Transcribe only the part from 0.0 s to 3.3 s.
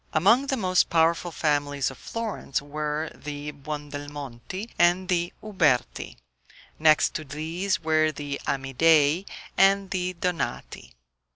Among the most powerful families of Florence were